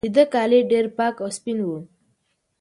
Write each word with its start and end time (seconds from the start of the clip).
د 0.03 0.05
ده 0.15 0.23
کالي 0.33 0.59
ډېر 0.71 0.85
پاک 0.97 1.15
او 1.23 1.29
سپین 1.37 1.59
وو. 1.67 1.77